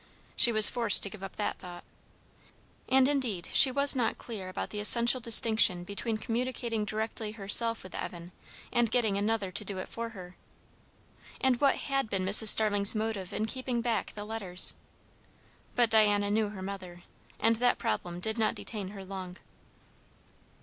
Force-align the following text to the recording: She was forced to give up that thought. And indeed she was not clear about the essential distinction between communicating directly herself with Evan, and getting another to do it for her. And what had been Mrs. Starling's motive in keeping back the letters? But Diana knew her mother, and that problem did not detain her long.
She 0.35 0.51
was 0.51 0.67
forced 0.67 1.03
to 1.03 1.11
give 1.11 1.21
up 1.21 1.35
that 1.35 1.59
thought. 1.59 1.83
And 2.89 3.07
indeed 3.07 3.49
she 3.53 3.69
was 3.69 3.95
not 3.95 4.17
clear 4.17 4.49
about 4.49 4.71
the 4.71 4.79
essential 4.79 5.19
distinction 5.21 5.83
between 5.83 6.17
communicating 6.17 6.85
directly 6.85 7.33
herself 7.33 7.83
with 7.83 7.93
Evan, 7.93 8.31
and 8.73 8.89
getting 8.89 9.15
another 9.15 9.51
to 9.51 9.63
do 9.63 9.77
it 9.77 9.87
for 9.87 10.09
her. 10.09 10.35
And 11.39 11.61
what 11.61 11.75
had 11.75 12.09
been 12.09 12.25
Mrs. 12.25 12.47
Starling's 12.47 12.95
motive 12.95 13.31
in 13.31 13.45
keeping 13.45 13.81
back 13.81 14.13
the 14.13 14.25
letters? 14.25 14.73
But 15.75 15.91
Diana 15.91 16.31
knew 16.31 16.49
her 16.49 16.63
mother, 16.63 17.03
and 17.39 17.57
that 17.57 17.77
problem 17.77 18.19
did 18.19 18.39
not 18.39 18.55
detain 18.55 18.87
her 18.87 19.05
long. 19.05 19.37